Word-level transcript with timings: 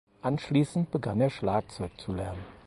Anschließend 0.23 0.89
begann 0.89 1.21
er 1.21 1.29
Schlagzeug 1.29 1.91
zu 2.01 2.11
lernen. 2.13 2.43